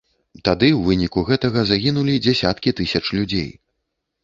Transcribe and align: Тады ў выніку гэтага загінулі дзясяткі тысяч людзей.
Тады 0.47 0.69
ў 0.69 0.87
выніку 0.87 1.23
гэтага 1.29 1.59
загінулі 1.73 2.17
дзясяткі 2.25 2.75
тысяч 2.83 3.05
людзей. 3.21 3.49